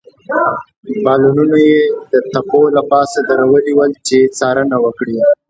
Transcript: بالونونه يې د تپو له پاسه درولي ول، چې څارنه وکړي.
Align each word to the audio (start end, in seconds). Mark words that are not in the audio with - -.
بالونونه 1.03 1.57
يې 1.67 1.81
د 2.11 2.15
تپو 2.31 2.61
له 2.75 2.81
پاسه 2.91 3.19
درولي 3.29 3.73
ول، 3.75 3.91
چې 4.07 4.17
څارنه 4.37 4.77
وکړي. 4.85 5.15